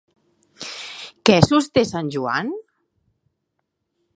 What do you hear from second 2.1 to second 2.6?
Joan?